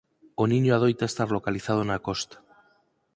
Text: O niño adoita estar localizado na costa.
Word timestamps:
O 0.41 0.43
niño 0.51 0.71
adoita 0.73 1.05
estar 1.11 1.29
localizado 1.37 1.81
na 1.85 1.97
costa. 2.07 2.37